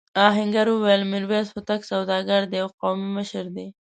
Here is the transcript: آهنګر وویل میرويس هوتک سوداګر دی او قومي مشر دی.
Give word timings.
آهنګر 0.27 0.67
وویل 0.71 1.01
میرويس 1.11 1.47
هوتک 1.53 1.81
سوداګر 1.91 2.41
دی 2.51 2.57
او 2.63 2.69
قومي 2.81 3.09
مشر 3.17 3.45
دی. 3.55 3.67